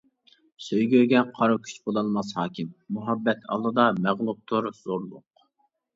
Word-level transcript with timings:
سۆيگۈگە 0.67 1.19
قارا 1.35 1.57
كۈچ 1.67 1.75
بولالماس 1.89 2.31
ھاكىم، 2.39 2.73
مۇھەببەت 2.97 3.47
ئالدىدا 3.51 3.89
مەغلۇپتۇر 4.07 4.71
زورلۇق. 4.83 5.49